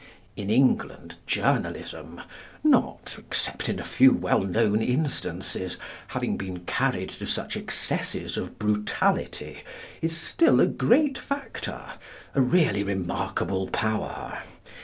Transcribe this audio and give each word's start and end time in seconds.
In 0.35 0.49
England, 0.49 1.17
Journalism, 1.27 2.21
not, 2.63 3.17
except 3.19 3.69
in 3.69 3.77
a 3.79 3.83
few 3.83 4.11
well 4.11 4.41
known 4.41 4.81
instances, 4.81 5.77
having 6.07 6.37
been 6.37 6.61
carried 6.61 7.09
to 7.09 7.27
such 7.27 7.55
excesses 7.55 8.35
of 8.35 8.57
brutality, 8.57 9.63
is 10.01 10.17
still 10.17 10.59
a 10.59 10.65
great 10.65 11.19
factor, 11.19 11.83
a 12.33 12.41
really 12.41 12.81
remarkable 12.81 13.67
power. 13.67 14.39